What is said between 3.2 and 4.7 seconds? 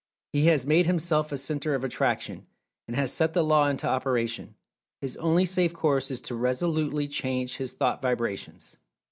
the Law into operation.